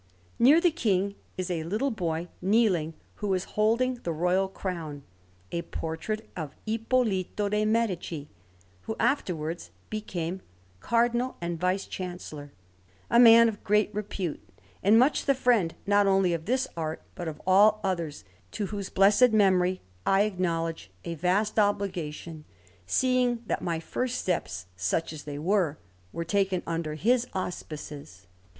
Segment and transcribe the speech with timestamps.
[0.39, 5.03] Near the King is a little boy kneeling, who is holding the royal crown
[5.51, 8.27] a portrait of Ippolito de' Medici,
[8.85, 10.41] who afterwards became
[10.79, 12.51] Cardinal and Vice Chancellor,
[13.11, 14.41] a man of great repute,
[14.81, 18.23] and much the friend not only of this art, but of all others,
[18.53, 22.43] to whose blessed memory I acknowledge a vast obligation,
[22.87, 25.77] seeing that my first steps, such as they were,
[26.11, 28.25] were taken under his auspices.